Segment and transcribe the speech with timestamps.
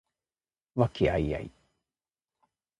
[0.73, 1.51] 和気藹々